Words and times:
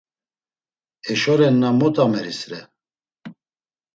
Eşorenna 1.11 1.69
mot 1.79 1.95
ameris 2.03 2.41
re? 2.49 2.61